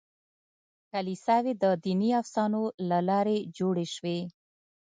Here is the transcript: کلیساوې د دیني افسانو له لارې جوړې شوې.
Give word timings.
کلیساوې 0.91 1.53
د 1.63 1.65
دیني 1.83 2.11
افسانو 2.21 2.63
له 2.89 2.99
لارې 3.09 3.37
جوړې 3.57 3.85
شوې. 3.95 4.19